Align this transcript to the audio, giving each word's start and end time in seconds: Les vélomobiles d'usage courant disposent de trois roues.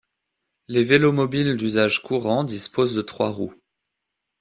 Les 0.67 0.83
vélomobiles 0.83 1.57
d'usage 1.57 2.01
courant 2.01 2.43
disposent 2.43 2.95
de 2.95 3.03
trois 3.03 3.29
roues. 3.29 3.53